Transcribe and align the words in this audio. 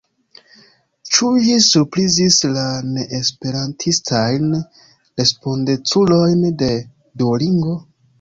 Ĉu 1.15 1.27
ĝi 1.47 1.57
surprizis 1.65 2.37
la 2.55 2.63
neesperantistajn 2.93 4.47
respondeculojn 5.21 6.43
de 6.63 6.71
Duolingo? 7.23 7.77